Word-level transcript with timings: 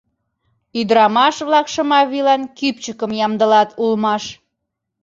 Ӱдырамаш-влак 0.79 1.67
Шымавийлан 1.73 2.41
кӱпчыкым 2.57 3.11
ямдылат 3.25 3.69
улмаш. 3.81 4.23